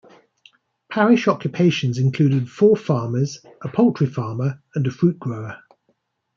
Parish 0.91 1.27
occupations 1.27 1.99
included 1.99 2.49
four 2.49 2.75
farmers, 2.75 3.37
a 3.61 3.69
poultry 3.69 4.07
farmer, 4.07 4.59
and 4.73 4.87
a 4.87 4.91
fruit 4.91 5.19
grower. 5.19 5.61